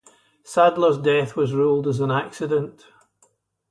Sadler's 0.43 0.97
death 0.97 1.35
was 1.35 1.53
ruled 1.53 1.87
as 1.87 1.99
an 1.99 2.09
accident. 2.09 2.87